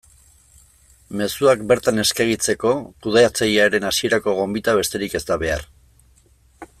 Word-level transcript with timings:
Mezuak 1.19 1.59
bertan 1.71 2.03
eskegitzeko 2.05 2.71
kudeatzailearen 3.07 3.87
hasierako 3.91 4.37
gonbita 4.39 4.77
besterik 4.83 5.19
ez 5.21 5.25
da 5.33 5.39
behar. 5.45 5.67